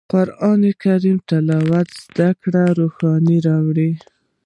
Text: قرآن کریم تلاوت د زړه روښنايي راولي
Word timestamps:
قرآن 0.13 0.61
کریم 0.83 1.17
تلاوت 1.29 1.89
د 2.17 2.19
زړه 2.43 2.63
روښنايي 2.79 3.37
راولي 3.47 3.91